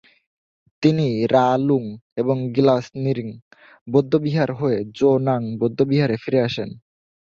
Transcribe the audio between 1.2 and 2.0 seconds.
রা-লুং